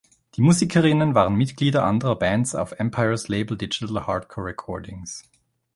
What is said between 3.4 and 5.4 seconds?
Digital Hardcore Recordings.